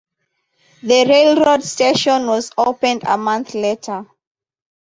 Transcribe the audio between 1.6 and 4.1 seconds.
station was opened a month later.